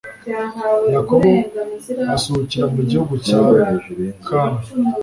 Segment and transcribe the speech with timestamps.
[0.93, 1.31] Yakobo
[2.15, 3.39] asuhukira mu gihugu cya
[4.25, 4.59] Kamu